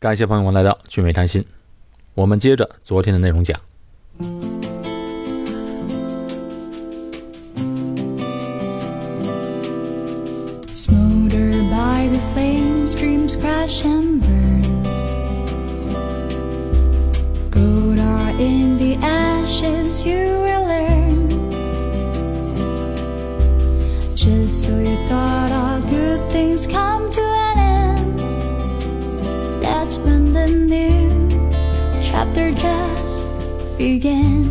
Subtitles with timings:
[0.00, 1.44] 感谢朋友们来到聚美谈心，
[2.14, 3.60] 我们接着昨天的内容讲。
[10.72, 14.62] Smolder by the flames, dreams crash and burn.
[17.50, 21.28] Gold are in the ashes, you will learn.
[24.16, 27.49] Just so you thought all good things come to an
[32.20, 33.30] chapter just
[33.78, 34.44] began.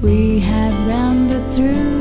[0.00, 1.99] We have rounded through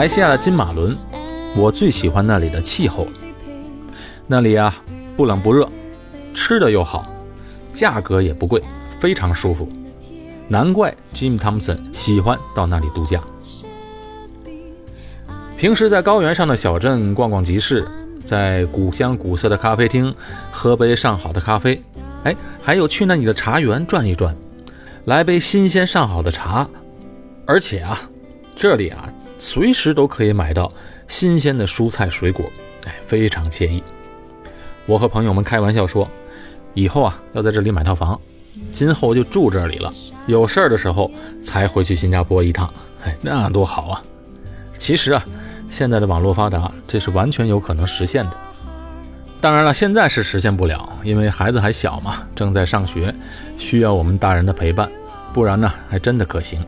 [0.00, 0.96] 来西亚的金马伦，
[1.54, 3.06] 我最喜欢那里的气候。
[4.26, 4.74] 那里啊，
[5.14, 5.68] 不冷不热，
[6.32, 7.04] 吃的又好，
[7.70, 8.62] 价格也不贵，
[8.98, 9.68] 非常舒服。
[10.48, 13.20] 难怪 Jim Thompson 喜欢到那里度假。
[15.58, 17.86] 平时在高原上的小镇逛逛集市，
[18.24, 20.14] 在古香古色的咖啡厅
[20.50, 21.78] 喝杯上好的咖啡，
[22.24, 24.34] 哎，还有去那里的茶园转一转，
[25.04, 26.66] 来杯新鲜上好的茶。
[27.44, 28.00] 而且啊，
[28.56, 30.70] 这里啊，随时都可以买到
[31.08, 32.44] 新鲜的蔬菜水果，
[32.84, 33.82] 哎，非常惬意。
[34.84, 36.06] 我和朋友们开玩笑说，
[36.74, 38.20] 以后啊要在这里买套房，
[38.70, 39.90] 今后就住这里了。
[40.26, 41.10] 有事儿的时候
[41.42, 44.02] 才回去新加坡一趟，哎，那多好啊！
[44.76, 45.24] 其实啊，
[45.70, 48.32] 现在的网络发达，这是完全有可能实现的。
[49.40, 53.14] 当然了，现在是实现不了，因为孩子还小嘛，正在上学，
[53.56, 54.86] 需要我们大人的陪伴，
[55.32, 56.62] 不然呢，还真的可行。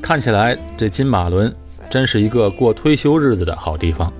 [0.00, 1.54] 看起来这金马伦
[1.90, 4.12] 真是一个过退休日子的好地方，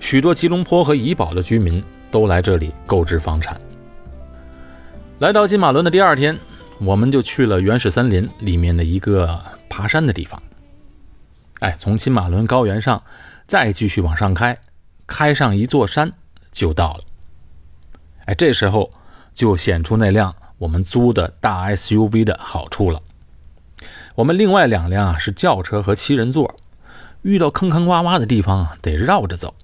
[0.00, 3.60] 许多吉隆坡和怡保的居民都来这里购置房产。
[5.18, 6.38] 来到金马伦的第二天，
[6.78, 10.40] 我们就去了原始森林里面的一个爬山的地方。
[11.60, 13.02] 哎，从金马伦高原上
[13.46, 14.56] 再继续往上开，
[15.06, 16.12] 开上一座山
[16.52, 17.00] 就到了。
[18.26, 18.90] 哎，这时候
[19.32, 23.00] 就显出那辆我们租的大 SUV 的好处了。
[24.16, 26.56] 我们另外两辆啊是轿车和七人座，
[27.20, 29.54] 遇到坑坑洼洼的地方啊得绕着走。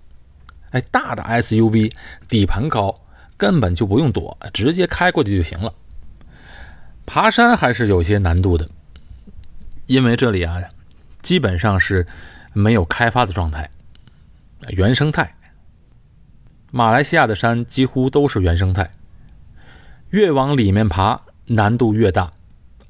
[0.72, 1.90] 哎，大的 SUV
[2.28, 2.94] 底盘高，
[3.38, 5.72] 根本就不用躲，直接开过去就行了。
[7.06, 8.68] 爬山还是有些难度的，
[9.86, 10.60] 因为这里啊
[11.22, 12.06] 基本上是
[12.52, 13.70] 没有开发的状态，
[14.68, 15.34] 原生态。
[16.70, 18.90] 马来西亚的山几乎都是原生态，
[20.10, 22.30] 越往里面爬难度越大。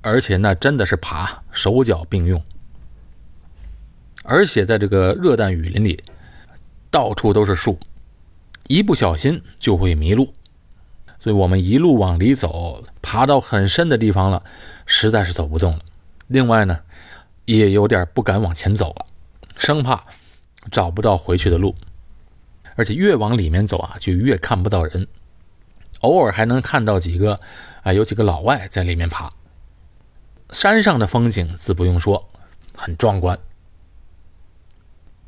[0.03, 2.43] 而且那真的是爬，手脚并用。
[4.25, 6.03] 而且在这个热带雨林里，
[6.91, 7.79] 到处都是树，
[8.69, 10.33] 一不小心就会迷路。
[11.19, 14.43] 所以我们一路往里走，爬到很深的地方了，
[14.87, 15.81] 实在是走不动了。
[16.27, 16.81] 另外呢，
[17.45, 19.07] 也有点不敢往前走了，
[19.57, 20.03] 生怕
[20.71, 21.75] 找不到回去的路。
[22.75, 25.07] 而且越往里面走啊，就越看不到人，
[26.01, 27.39] 偶尔还能看到几个
[27.83, 29.31] 啊，有几个老外在里面爬。
[30.53, 32.29] 山上的风景自不用说，
[32.75, 33.39] 很壮观。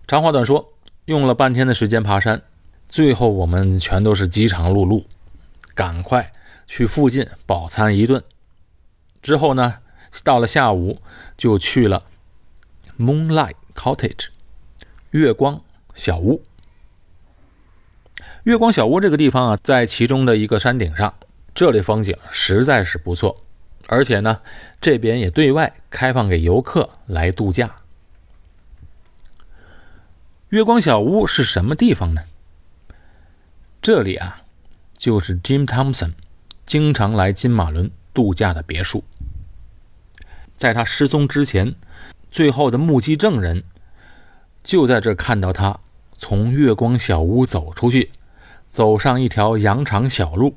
[0.06, 0.74] 长话短说，
[1.06, 2.42] 用了半天的时间爬山，
[2.88, 5.06] 最后我们全都是饥肠辘辘，
[5.74, 6.30] 赶快
[6.66, 8.22] 去附近饱餐一顿。
[9.22, 9.78] 之后呢，
[10.22, 11.00] 到了下午
[11.38, 12.04] 就去了
[12.98, 14.26] Moonlight Cottage
[15.10, 15.62] 月光
[15.94, 16.42] 小屋。
[18.42, 21.14] 月光小屋这个地方啊，在其中的一个山顶上，
[21.54, 23.34] 这里风景实在是不错。
[23.86, 24.40] 而且呢，
[24.80, 27.76] 这边也对外开放给游客来度假。
[30.48, 32.22] 月光小屋是什么地方呢？
[33.82, 34.42] 这里啊，
[34.96, 36.12] 就是 Jim Thompson
[36.64, 39.04] 经常来金马伦度假的别墅。
[40.56, 41.74] 在他失踪之前，
[42.30, 43.64] 最后的目击证人
[44.62, 45.80] 就在这看到他
[46.14, 48.10] 从月光小屋走出去，
[48.68, 50.56] 走上一条羊肠小路，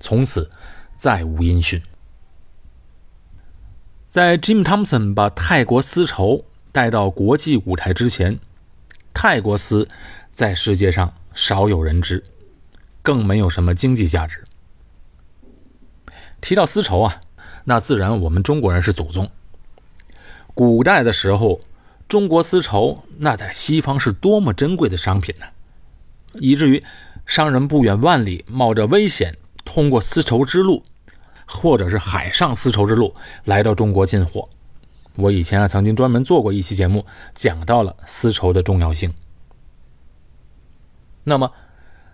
[0.00, 0.50] 从此
[0.96, 1.80] 再无音讯。
[4.08, 8.38] 在 Jim Thompson 把泰国丝绸带到国际舞台之前，
[9.12, 9.88] 泰国丝
[10.30, 12.24] 在世界上少有人知，
[13.02, 14.44] 更没有什么经济价值。
[16.40, 17.20] 提到丝绸啊，
[17.64, 19.30] 那自然我们中国人是祖宗。
[20.54, 21.60] 古代的时候，
[22.08, 25.46] 中国丝绸那在西方是多么珍贵的商品呢？
[26.34, 26.82] 以至于
[27.26, 30.82] 商人不远万里，冒着危险通过丝绸之路，
[31.46, 33.14] 或者是海上丝绸之路
[33.44, 34.48] 来到中国进货。
[35.14, 39.14] 我以前啊曾经专门做过一期节目，讲到了丝绸的重要性。
[41.24, 41.52] 那么，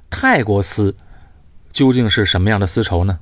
[0.08, 0.94] 泰国丝
[1.73, 3.19] 究竟是什么样的丝绸呢？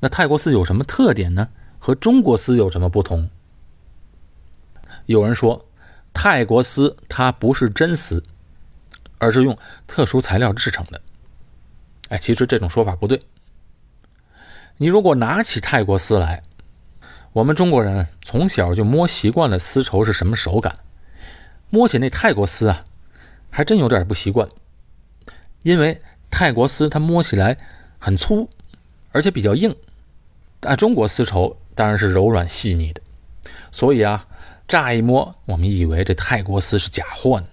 [0.00, 1.48] 那泰国丝有什么特点呢？
[1.78, 3.30] 和中国丝有什么不同？
[5.06, 5.64] 有人说，
[6.12, 8.22] 泰国丝它不是真丝，
[9.18, 9.56] 而是用
[9.86, 11.00] 特殊材料制成的。
[12.08, 13.20] 哎，其实这种说法不对。
[14.78, 16.42] 你如果拿起泰国丝来，
[17.32, 20.76] 我们中国人从小就摸习惯了丝绸是什么手感，
[21.70, 22.84] 摸起那泰国丝啊，
[23.50, 24.46] 还真有点不习惯。
[25.62, 26.00] 因为
[26.30, 27.56] 泰国丝它摸起来
[27.98, 28.48] 很粗，
[29.12, 29.74] 而且比较硬，
[30.60, 33.00] 但中国丝绸当然是柔软细腻的，
[33.72, 34.26] 所以啊，
[34.68, 37.46] 乍一摸我们以为这泰国丝是假货呢。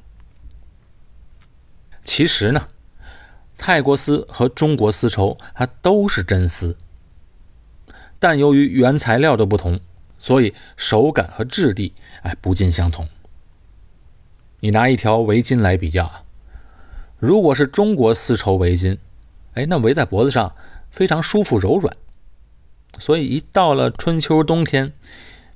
[2.03, 2.65] 其实呢，
[3.57, 6.77] 泰国丝和中国丝绸它都是真丝，
[8.23, 9.77] 但由于原材料的不同，
[10.17, 13.05] 所以手感和质地哎不尽相同。
[14.61, 16.23] 你拿一条围巾来比较啊。
[17.19, 18.97] 如果是中国丝绸围巾，
[19.55, 20.55] 哎，那围在脖子上
[20.89, 21.93] 非常舒服柔软，
[22.97, 24.93] 所以一到了春秋冬天，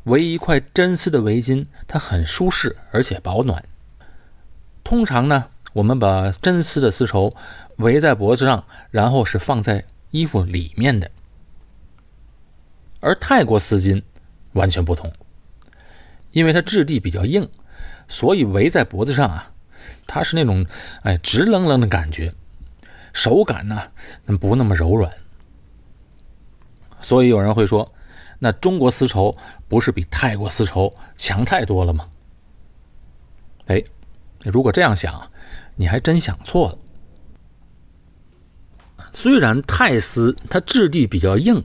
[0.04, 3.64] 围一块真丝的围巾，它很舒适而且保暖。
[4.84, 7.34] 通常呢，我们把真丝的丝绸
[7.78, 11.10] 围在脖子上，然后是放在衣服里面的。
[13.00, 14.02] 而泰国丝巾
[14.54, 15.12] 完全不同，
[16.32, 17.50] 因为它质地比较硬，
[18.08, 19.54] 所以围在脖子上啊。
[20.06, 20.66] 它是那种
[21.04, 22.34] 哎直愣愣的感觉，
[23.12, 23.92] 手感呢
[24.40, 25.12] 不那么柔软，
[27.02, 27.88] 所以有人会说，
[28.40, 29.36] 那中国丝绸
[29.68, 32.10] 不是比泰国丝绸强太多了吗？
[33.66, 33.84] 哎，
[34.44, 35.30] 如果这样想，
[35.76, 36.78] 你还真想错了。
[39.12, 41.62] 虽然泰丝它质地比较硬，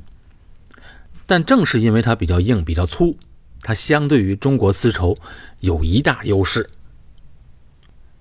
[1.27, 3.17] 但正是因为它比较硬、比较粗，
[3.63, 5.17] 它相对于中国丝绸
[5.61, 6.69] 有一大优势。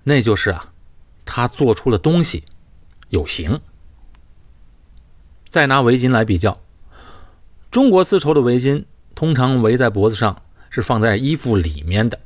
[0.04, 0.72] 那就是啊，
[1.24, 2.44] 他做出的东西
[3.10, 3.60] 有型。
[5.48, 6.60] 再拿围巾来比较，
[7.70, 8.84] 中国丝绸的围巾
[9.14, 12.18] 通常围在脖子上，是放在衣服里面的；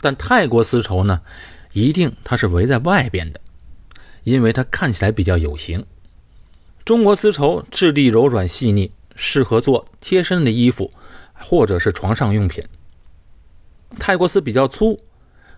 [0.00, 1.20] 但泰国丝绸呢，
[1.72, 3.40] 一定它是围在外边的，
[4.24, 5.84] 因为它看起来比较有型。
[6.84, 10.92] 中国丝绸质地柔软细腻，适合做贴身的衣服
[11.34, 12.64] 或者是床上用品；
[13.98, 15.00] 泰国丝比较粗。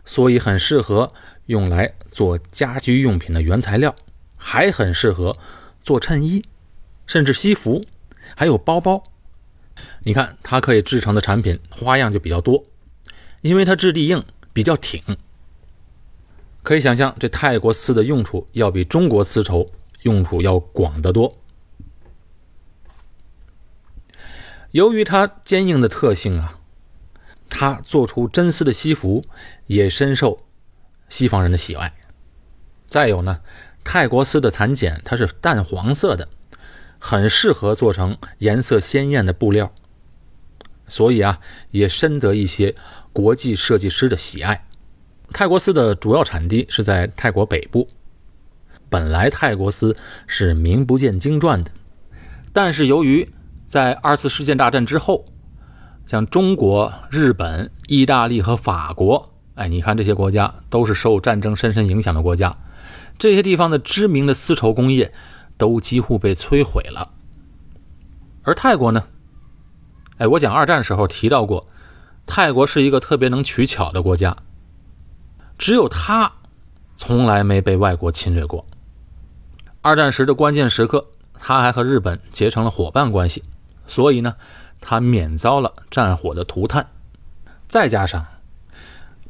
[0.02, 1.12] 所以很适合
[1.44, 3.94] 用来做家居用品的原材料，
[4.34, 5.36] 还很适合
[5.82, 6.42] 做衬衣，
[7.06, 7.84] 甚至西服，
[8.34, 9.04] 还有包包。
[10.04, 12.64] 你看它可以制成的产品花样就比较多，
[13.42, 14.24] 因为它质地硬，
[14.54, 15.02] 比较挺。
[16.62, 19.68] 可以想象，这泰国丝的用处要比中国丝绸
[20.02, 21.39] 用处要广得多。
[24.70, 26.56] 由于它坚硬的特性啊。
[27.52, 29.24] 它做出真丝的西服，
[29.66, 30.46] 也深受
[31.08, 31.92] 西方人的喜爱。
[32.88, 33.40] 再有呢，
[33.82, 36.28] 泰国丝的蚕茧它是淡黄色的，
[37.00, 39.74] 很适合做成颜色鲜艳的布料，
[40.86, 41.40] 所以啊，
[41.72, 42.76] 也深得一些
[43.12, 44.64] 国际设计师的喜爱。
[45.32, 47.88] 泰国丝的主要产地是在泰国北部。
[48.88, 49.96] 本来泰国丝
[50.28, 51.72] 是名不见经传的，
[52.52, 53.28] 但是由于
[53.70, 55.24] 在二次世界大战之后，
[56.04, 62.52] 像中国、日本、意大利和法国，哎，你看这些国家都是受战争深深影响的国家，
[63.16, 65.12] 这些地方的知名的丝绸工业
[65.56, 67.12] 都几乎被摧毁了。
[68.42, 69.04] 而泰国呢？
[70.18, 71.68] 哎，我讲二战时候提到过，
[72.26, 74.36] 泰国是一个特别能取巧的国家，
[75.56, 76.32] 只有它
[76.96, 78.66] 从来没被外国侵略过。
[79.80, 81.06] 二战时的关键时刻，
[81.38, 83.44] 它还和日本结成了伙伴关系，
[83.90, 84.36] 所以呢。
[84.82, 86.88] 他免遭了战火的涂炭，
[87.68, 88.26] 再加上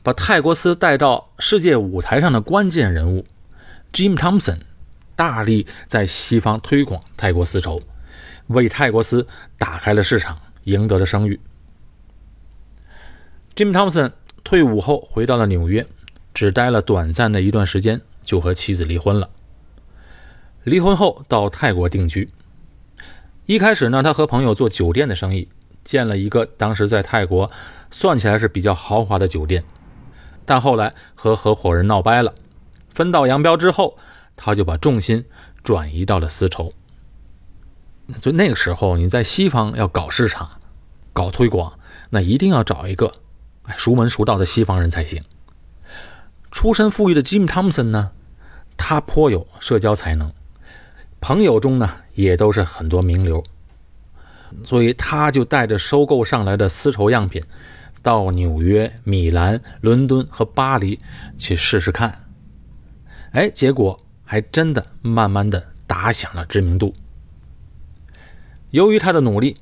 [0.00, 3.26] 把泰国丝带到世界舞台上的关键人物
[3.92, 4.58] Jim Thompson，
[5.16, 7.82] 大力在西方推广泰国丝绸，
[8.46, 9.26] 为泰国丝
[9.58, 11.40] 打开了市场，赢得了声誉。
[13.56, 14.12] Jim Thompson
[14.44, 15.84] 退伍后回到了纽约，
[16.32, 19.30] 只待了短暂的一段时间，就和妻子离婚了。
[20.62, 22.30] 离婚后到泰国定居。
[23.50, 25.48] 一开始呢，他和朋友做酒店的生意，
[25.82, 27.50] 建了一个当时在泰国
[27.90, 29.64] 算起来是比较豪华的酒店。
[30.46, 32.36] 但后来和合伙人闹掰了，
[32.94, 33.98] 分道扬镳之后，
[34.36, 35.24] 他就把重心
[35.64, 36.70] 转移到了丝绸。
[38.20, 40.60] 就那个时候，你在西方要搞市场、
[41.12, 41.76] 搞推广，
[42.10, 43.14] 那一定要找一个
[43.76, 45.24] 熟门熟道的西方人才行。
[46.52, 48.12] 出身富裕的 Jim Thompson 呢，
[48.76, 50.32] 他颇有社交才能。
[51.20, 53.42] 朋友中呢，也都是很多名流。
[54.64, 57.40] 所以他就带着收购上来的丝绸样品，
[58.02, 60.98] 到纽约、米兰、伦敦和巴黎
[61.38, 62.26] 去试试看。
[63.30, 66.92] 哎，结果还真的慢慢的打响了知名度。
[68.70, 69.56] 由于他的努力，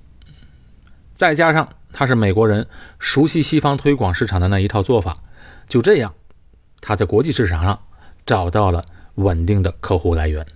[1.12, 2.66] 再加上他是美国人，
[2.98, 5.18] 熟悉西方推广市场的那一套做法，
[5.68, 6.14] 就这样，
[6.80, 7.78] 他在国际市场上
[8.24, 8.82] 找到了
[9.16, 10.46] 稳定的客户来源。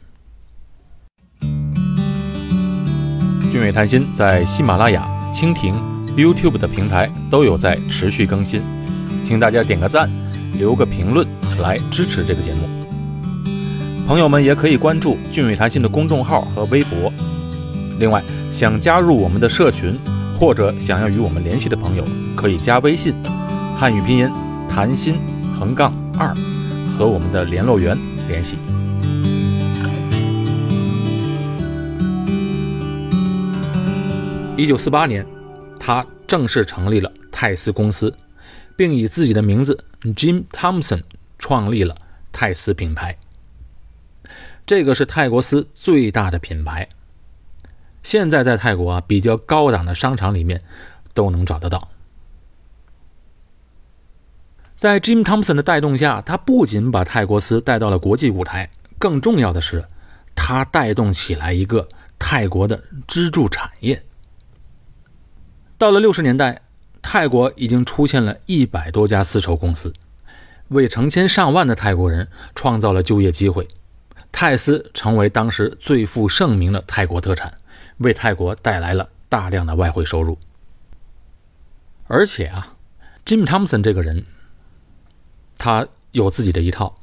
[3.53, 5.75] 俊伟谈心在喜马拉雅、蜻蜓、
[6.17, 8.63] YouTube 的平台都有在持续更新，
[9.27, 10.11] 请大家点个赞，
[10.55, 11.29] 留个评论
[11.61, 12.61] 来支持这个节目。
[14.07, 17.13] 朋友们也可以关注俊伟谈心的公众号和微博。
[17.99, 19.99] 另外，想加入我们的社群
[20.41, 22.03] 或者想要与我们联系的朋友，
[22.35, 23.15] 可以加微信，
[23.77, 24.31] 汉语拼音
[24.67, 25.17] 谈心
[25.61, 26.35] 横杠二，
[26.97, 27.95] 和我们的联络员
[28.31, 28.57] 联系。
[34.55, 35.27] 一九四八年，
[35.81, 38.15] 他正式成立了泰斯公司，
[38.77, 41.03] 并以自己的名字 Jim Thompson
[41.39, 41.97] 创立了
[42.31, 43.17] 泰斯品牌。
[44.67, 46.87] 这个是泰国丝最大的品牌，
[48.03, 50.61] 现在在泰国啊比较高档的商场里面
[51.15, 51.89] 都能找得到。
[54.77, 59.83] 在 Jim Thompson 的带动下，他不仅把泰国丝带到了国际舞台，更重要的是，
[60.35, 64.05] 他带动起来一个泰国的支柱产业。
[65.83, 66.63] 到了六十年代，
[67.03, 69.93] 泰国已经出现了一百多家丝绸公司，
[70.69, 73.67] 为成千上万的泰国人创造了就业机会。
[74.31, 77.53] 泰丝成为当时最负盛名的泰国特产，
[77.99, 80.39] 为泰国带来了大量的外汇收入。
[82.07, 82.77] 而且啊
[83.27, 84.25] ，Jim Thompson 这个人，
[85.59, 86.95] 他有自己的一套。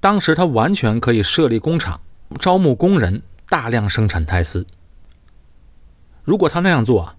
[0.00, 2.00] 当时他完全可以设立工厂，
[2.38, 3.20] 招募工人，
[3.50, 4.66] 大量生产泰丝。
[6.24, 7.14] 如果他那样做啊。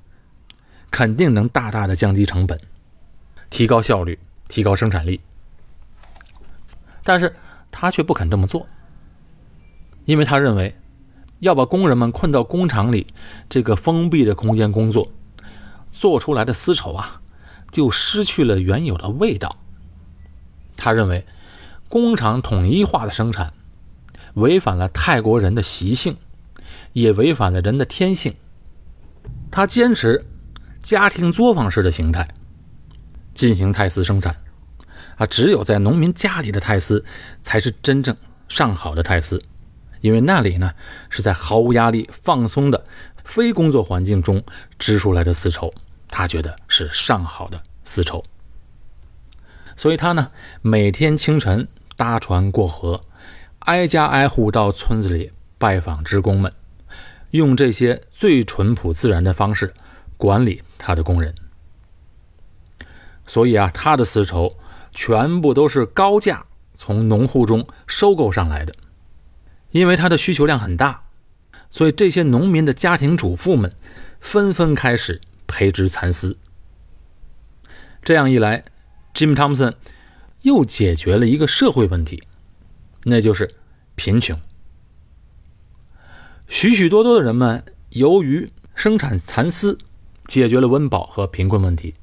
[0.91, 2.59] 肯定能大大的降低成本，
[3.49, 5.21] 提高效率，提高生产力。
[7.03, 7.35] 但是
[7.71, 8.67] 他却不肯这么做，
[10.05, 10.75] 因为他认为
[11.39, 13.07] 要把工人们困到工厂里
[13.47, 15.11] 这个封闭的空间工作，
[15.91, 17.21] 做出来的丝绸啊，
[17.71, 19.57] 就失去了原有的味道。
[20.75, 21.25] 他认为
[21.87, 23.53] 工厂统一化的生产
[24.33, 26.17] 违反了泰国人的习性，
[26.93, 28.35] 也违反了人的天性。
[29.51, 30.25] 他坚持。
[30.81, 32.27] 家庭作坊式的形态
[33.33, 34.35] 进行泰丝生产，
[35.17, 37.03] 啊，只有在农民家里的泰丝
[37.41, 38.15] 才是真正
[38.47, 39.41] 上好的泰丝，
[40.01, 40.73] 因为那里呢
[41.09, 42.83] 是在毫无压力、放松的
[43.23, 44.43] 非工作环境中
[44.77, 45.73] 织出来的丝绸，
[46.07, 48.23] 他觉得是上好的丝绸。
[49.75, 50.31] 所以他呢
[50.61, 53.01] 每天清晨搭船过河，
[53.59, 56.51] 挨家挨户到村子里拜访职工们，
[57.31, 59.73] 用这些最淳朴自然的方式
[60.19, 60.61] 管理。
[60.81, 61.35] 他的工人，
[63.27, 64.57] 所以啊，他的丝绸
[64.93, 68.73] 全部都是高价从农户中收购上来的。
[69.71, 71.03] 因为他的需求量很大，
[71.69, 73.75] 所以这些农民的家庭主妇们
[74.21, 76.37] 纷纷开始培植蚕丝。
[78.01, 78.63] 这样一来
[79.13, 79.73] ，Jim Thompson
[80.43, 82.23] 又解决了一个社会问题，
[83.03, 83.53] 那就是
[83.95, 84.39] 贫穷。
[86.47, 89.77] 许许多多的人们由于生产蚕丝。
[90.29, 91.95] 解决了温饱和贫困问题，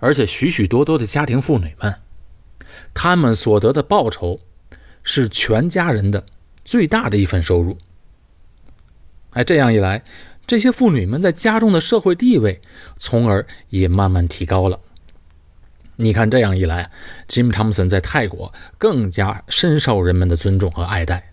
[0.00, 1.94] 而且许许多多的家庭妇女们，
[2.92, 4.40] 他们所得的报酬
[5.04, 6.26] 是全家人的
[6.64, 7.78] 最大的一份收入。
[9.30, 10.02] 哎，这样一来，
[10.44, 12.60] 这些妇女们在家中的社会地位，
[12.96, 14.80] 从而也慢慢提高了。
[15.94, 16.90] 你看，这样一来
[17.28, 21.30] ，Jim Thompson 在泰国更加深受人们的尊重和爱戴。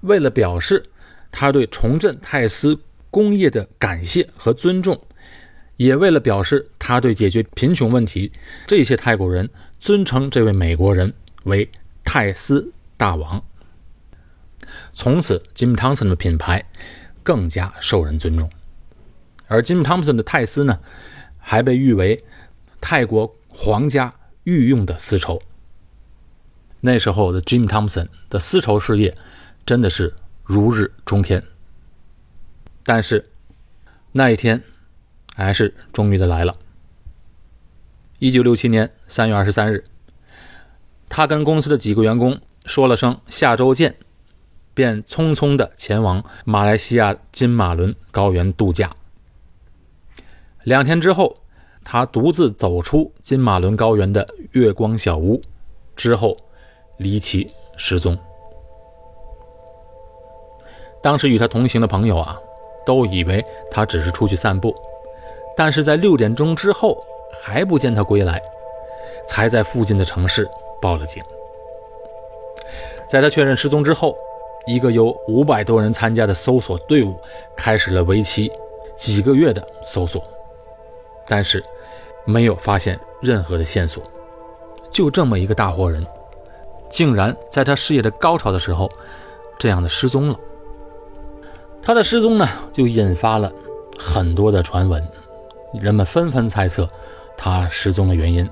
[0.00, 0.90] 为了表示
[1.30, 2.80] 他对重振泰斯。
[3.18, 4.96] 工业的感谢和尊重，
[5.76, 8.30] 也为了表示他对解决贫穷问题，
[8.68, 11.68] 这些泰国人尊称这位美国人为
[12.04, 13.42] 泰斯大王。
[14.92, 16.64] 从此，Jim Thompson 的品牌
[17.24, 18.48] 更加受人尊重。
[19.48, 20.78] 而 Jim Thompson 的泰丝呢，
[21.38, 22.22] 还被誉为
[22.80, 25.42] 泰国皇家御用的丝绸。
[26.82, 29.18] 那时候的 Jim Thompson 的丝绸事业
[29.66, 31.42] 真的是如日中天。
[32.90, 33.22] 但是，
[34.12, 34.62] 那一天
[35.34, 36.56] 还是终于的来了。
[38.18, 39.84] 一九六七年三月二十三日，
[41.06, 43.96] 他跟公司的几个员工说了声“下周见”，
[44.72, 48.90] 便匆匆的前往马来西亚金马伦高原度假。
[50.64, 51.36] 两天之后，
[51.84, 55.42] 他独自走出金马伦高原的月光小屋，
[55.94, 56.34] 之后
[56.96, 58.18] 离奇失踪。
[61.02, 62.40] 当时与他同行的朋友啊。
[62.88, 64.74] 都以为他只是出去散步，
[65.54, 66.96] 但是在六点钟之后
[67.42, 68.40] 还不见他归来，
[69.26, 70.48] 才在附近的城市
[70.80, 71.22] 报了警。
[73.06, 74.16] 在他确认失踪之后，
[74.66, 77.14] 一个由五百多人参加的搜索队伍
[77.54, 78.50] 开始了为期
[78.96, 80.24] 几个月的搜索，
[81.26, 81.62] 但是
[82.24, 84.02] 没有发现任何的线索。
[84.90, 86.06] 就这么一个大活人，
[86.88, 88.90] 竟然在他事业的高潮的时候，
[89.58, 90.40] 这样的失踪了。
[91.88, 93.50] 他的失踪呢，就引发了
[93.98, 95.02] 很多的传闻，
[95.72, 96.86] 人们纷纷猜测
[97.34, 98.46] 他失踪的原因。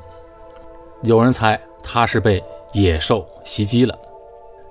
[1.03, 3.95] 有人猜他是被野兽袭击了，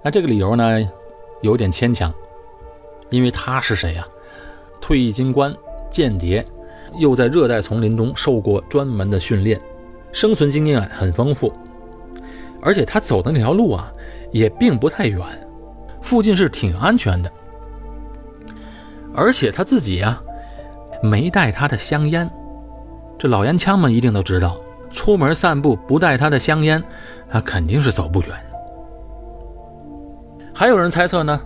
[0.01, 0.79] 那这个理由呢，
[1.43, 2.11] 有点牵强，
[3.11, 4.03] 因为他是谁呀？
[4.81, 5.55] 退役军官、
[5.91, 6.43] 间谍，
[6.97, 9.61] 又在热带丛林中受过专门的训练，
[10.11, 11.53] 生存经验很丰富。
[12.63, 13.93] 而且他走的那条路啊，
[14.31, 15.21] 也并不太远，
[16.01, 17.31] 附近是挺安全的。
[19.15, 20.21] 而且他自己呀，
[21.01, 22.29] 没带他的香烟，
[23.17, 24.57] 这老烟枪们一定都知道，
[24.91, 26.83] 出门散步不带他的香烟，
[27.29, 28.29] 他肯定是走不远。
[30.53, 31.39] 还有人猜测呢，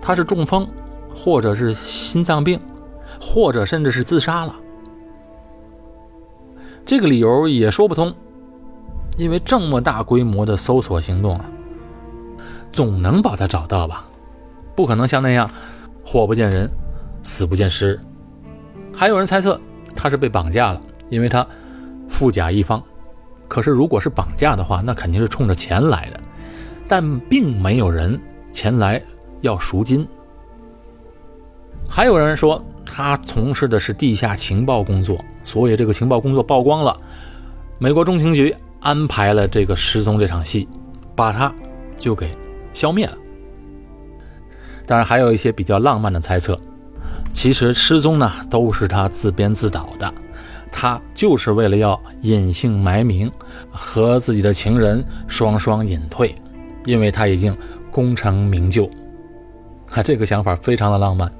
[0.00, 0.68] 他是中风，
[1.14, 2.60] 或者是心脏病，
[3.20, 4.54] 或者甚至是自杀了。
[6.84, 8.12] 这个理由也说不通。
[9.18, 11.44] 因为这么大规模的搜索行动啊，
[12.72, 14.06] 总能把他找到吧？
[14.74, 15.50] 不可能像那样，
[16.12, 16.70] 活不见人，
[17.22, 17.98] 死不见尸。
[18.94, 19.58] 还有人猜测
[19.96, 21.46] 他是被绑架了，因为他
[22.06, 22.82] 富甲一方。
[23.48, 26.20] 可是如果是绑架的话，那肯定是冲着钱来的，
[26.86, 29.02] 但并没有人前来
[29.40, 30.06] 要赎金。
[31.88, 36.94] 还有人说他从事的是地下情报工作，所以这个情报工作曝光了，
[37.78, 38.54] 美国中情局。
[38.80, 40.68] 安排了这个失踪这场戏，
[41.14, 41.54] 把他
[41.96, 42.36] 就给
[42.74, 43.16] 消灭了。
[44.92, 46.60] 当然，还有一些比较浪漫的猜测，
[47.32, 50.12] 其实失踪呢都是他自编自导的，
[50.70, 53.32] 他就是为了要隐姓埋名，
[53.70, 56.34] 和自己的情人双双隐退，
[56.84, 57.56] 因为他已经
[57.90, 58.84] 功成名就。
[59.94, 61.32] 啊，这个想法非常的浪漫。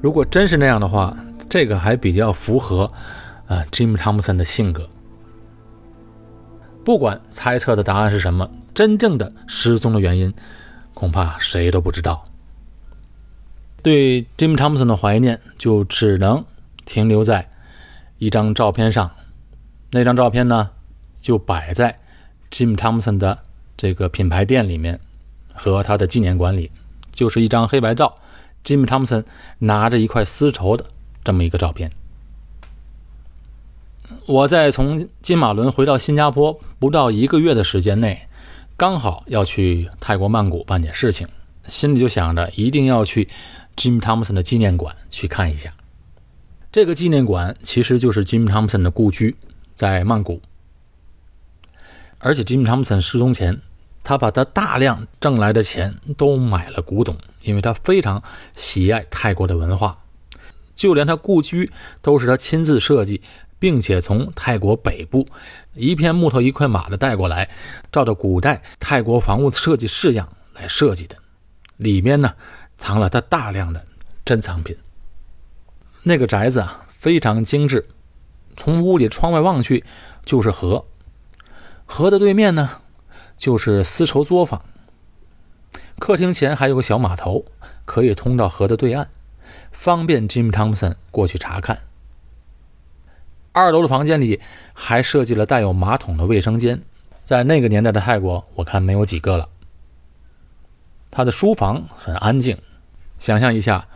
[0.00, 1.12] 如果真是那样的话，
[1.48, 2.88] 这个还比较符合
[3.48, 4.88] 啊，Jim Thompson 的性格。
[6.84, 10.32] 不管猜测的答案是什么，真正的失踪的原因，
[10.94, 12.22] 恐怕谁都不知道。
[13.86, 16.44] 对 Jim Thompson 的怀念，就只能
[16.84, 17.48] 停留在
[18.18, 19.08] 一张照片上。
[19.92, 20.70] 那张照片呢，
[21.20, 21.96] 就摆在
[22.50, 23.38] Jim Thompson 的
[23.76, 24.98] 这个品牌店里面，
[25.54, 26.72] 和他的纪念馆里，
[27.12, 28.12] 就是一张黑白照
[28.64, 29.22] ，Jim Thompson
[29.60, 30.86] 拿着一块丝绸的
[31.22, 31.88] 这么一个照片。
[34.26, 38.26] 我在从金马伦回到新加坡不到一个月的时间内，
[38.76, 41.28] 刚好要去泰国曼谷办点事情，
[41.68, 43.28] 心里就想着一定要去
[43.76, 45.72] Jim Thompson 的纪念馆去看一下。
[46.72, 49.36] 这个纪念馆其实就是 Jim Thompson 的故居，
[49.74, 50.40] 在曼谷。
[52.18, 53.60] 而且 Jim Thompson 失踪前，
[54.02, 58.22] 他把他大量挣来的钱都买了古董，因为他非常
[58.54, 59.98] 喜爱泰国的文化，
[60.74, 61.70] 就连他故居
[62.02, 63.20] 都是他亲自设计。
[63.58, 65.26] 并且从泰国北部
[65.72, 67.48] 一片木头一块马的带过来，
[67.90, 71.16] 照着古代泰国房屋设计式样来设计的，
[71.78, 72.34] 里面呢
[72.78, 73.86] 藏了他大量的
[74.24, 74.76] 珍藏品。
[76.02, 77.86] 那个宅子啊非常精致，
[78.56, 79.84] 从屋里窗外望去
[80.24, 80.86] 就是河，
[81.84, 82.82] 河的对面呢
[83.36, 84.64] 就是丝绸作坊，
[85.98, 87.44] 客厅前还有个小码头，
[87.84, 89.08] 可以通到河的对岸，
[89.72, 91.82] 方便 Jim Thompson 过去查看。
[93.52, 94.40] 二楼的房间里
[94.74, 96.82] 还设计了带有马桶的卫生间，
[97.24, 99.48] 在那个年代的泰国，我看没有几个了。
[101.10, 102.58] 他的书房很安静，
[103.18, 103.88] 想象一下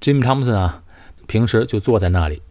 [0.00, 0.82] ，Jim Thompson 啊，
[1.26, 2.42] 平时就坐在那里。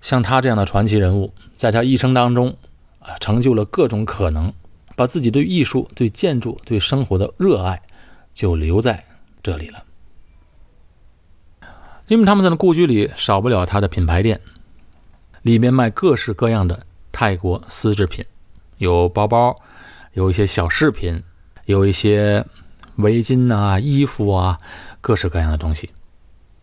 [0.00, 2.56] 像他这样的传奇人物，在他一生当中
[3.00, 4.52] 啊，成就了各种可能，
[4.96, 7.82] 把自己对艺术、对建筑、对生活的热爱，
[8.32, 9.04] 就留在
[9.42, 9.84] 这里了。
[12.06, 14.40] Jim Thompson 的故居里少不了他的品牌店。
[15.42, 18.22] 里面卖各式各样的泰国丝制品，
[18.76, 19.56] 有包包，
[20.12, 21.22] 有一些小饰品，
[21.64, 22.44] 有一些
[23.00, 24.58] 围巾啊、衣服啊，
[25.00, 25.90] 各式各样的东西。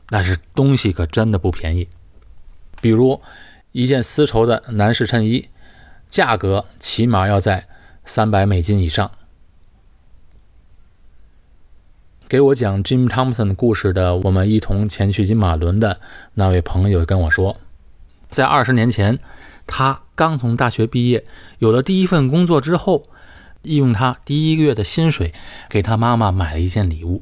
[0.10, 1.90] 但是东西可真的不便宜，
[2.82, 3.22] 比如
[3.74, 5.50] 一件丝绸的男士衬衣，
[6.08, 7.68] 价格起码要在
[8.06, 9.12] 三百美金以上。
[12.30, 16.00] 给我讲 Jim Thompson 故事的，我们一同前去金马伦的
[16.34, 17.58] 那位朋友跟我说。
[18.30, 19.20] 在二十年前，
[19.66, 21.26] 他刚从大学毕业，
[21.60, 23.08] 有了第一份工作之后，
[23.76, 25.34] 用他第一个月的薪水
[25.70, 27.22] 给他妈妈买了一件礼物，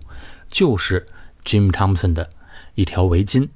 [0.49, 1.05] 就是
[1.43, 2.29] Jim Thompson 的
[2.75, 3.49] 一条围巾。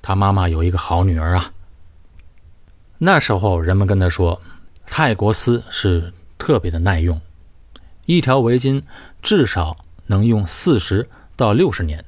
[0.00, 1.52] 他妈妈有一个好女儿啊。
[2.98, 4.40] 那时候人们跟他说，
[4.86, 7.20] 泰国丝是特别的耐用，
[8.06, 8.82] 一条围巾
[9.20, 12.04] 至少能用四十到六十年。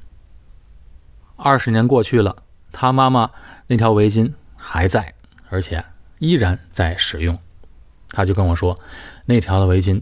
[1.35, 2.37] 二十年过去了，
[2.71, 3.31] 他妈妈
[3.67, 5.13] 那条围巾还在，
[5.49, 5.83] 而且
[6.19, 7.37] 依然在使用。
[8.09, 8.79] 他就跟我说，
[9.25, 10.01] 那条的围巾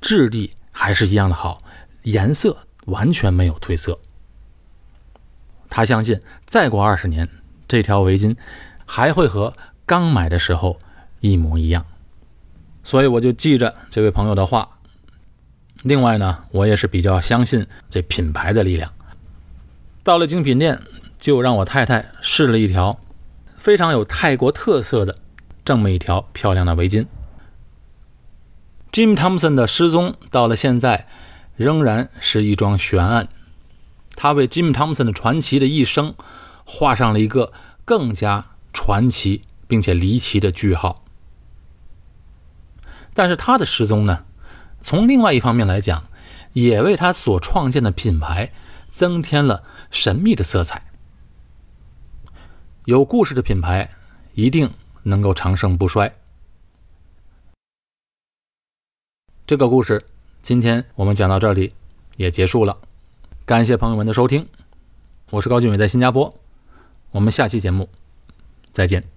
[0.00, 1.58] 质地还是一样的好，
[2.02, 2.56] 颜色
[2.86, 3.98] 完全没有褪色。
[5.70, 7.28] 他相信，再过二十年，
[7.66, 8.36] 这条围巾
[8.84, 9.54] 还会和
[9.86, 10.78] 刚买的时候
[11.20, 11.84] 一模一样。
[12.82, 14.68] 所以我就记着这位朋友的话。
[15.82, 18.90] 另外呢，我也是比较相信这品牌的力量。
[20.02, 20.80] 到了精品店，
[21.18, 22.98] 就让我太太试了一条
[23.58, 25.18] 非常有泰国特色的
[25.64, 27.06] 这么一条漂亮的围巾。
[28.94, 31.08] Jim Thompson 的失踪到了现在，
[31.56, 33.26] 仍然是一桩悬案。
[34.14, 36.14] 他为 Jim Thompson 的传奇的一生
[36.64, 37.52] 画上了一个
[37.84, 41.02] 更加传奇并且离奇的句号。
[43.14, 44.26] 但是他的失踪呢，
[44.80, 46.04] 从另外一方面来讲，
[46.52, 48.52] 也为他所创建的品牌
[48.86, 50.86] 增添了神秘的色彩。
[52.84, 53.90] 有故事的品牌
[54.34, 54.70] 一定
[55.02, 56.14] 能够长盛不衰。
[59.46, 60.02] 这个故事
[60.40, 61.74] 今天我们讲到这里
[62.16, 62.78] 也结束了。
[63.44, 64.46] 感谢朋友们的收听，
[65.28, 66.34] 我是高俊伟，在新加坡，
[67.10, 67.90] 我们下期节目
[68.72, 69.13] 再见。